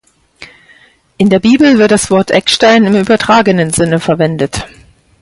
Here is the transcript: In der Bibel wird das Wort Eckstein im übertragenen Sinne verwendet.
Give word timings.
In 1.19 1.29
der 1.29 1.37
Bibel 1.39 1.77
wird 1.77 1.91
das 1.91 2.09
Wort 2.09 2.31
Eckstein 2.31 2.85
im 2.85 2.95
übertragenen 2.95 3.71
Sinne 3.71 3.99
verwendet. 3.99 4.65